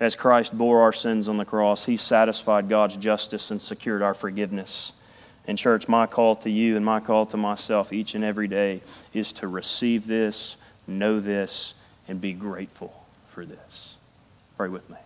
[0.00, 4.14] As Christ bore our sins on the cross, He satisfied God's justice and secured our
[4.14, 4.94] forgiveness.
[5.46, 8.80] And, church, my call to you and my call to myself each and every day
[9.12, 10.56] is to receive this,
[10.86, 11.74] know this,
[12.08, 13.96] and be grateful for this.
[14.56, 14.96] Pray with me.